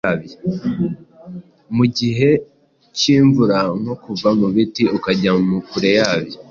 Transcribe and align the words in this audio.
mu 1.75 1.85
gihe 1.97 2.29
cy’imvura 2.97 3.57
nko 3.79 3.93
kuva 4.03 4.29
mu 4.39 4.47
biti 4.55 4.83
ukajya 4.97 5.31
kure 5.69 5.89
yabyo, 5.97 6.37